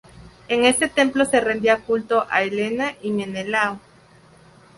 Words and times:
En 0.47 0.65
este 0.65 0.89
templo 0.89 1.25
se 1.25 1.39
rendía 1.41 1.81
culto 1.83 2.25
a 2.27 2.41
Helena 2.41 2.95
y 3.03 3.11
Menelao. 3.11 3.79